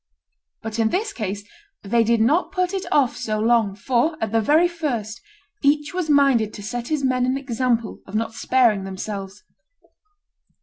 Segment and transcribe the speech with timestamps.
[0.63, 1.43] But in this case
[1.83, 5.21] they did not put it off so long, for, at the very first,
[5.61, 9.43] each was minded to set his men an example of not sparing themselves.